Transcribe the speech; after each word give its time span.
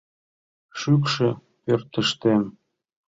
Шӱкшӧ 0.79 1.29
пӧртыштем 1.63 2.43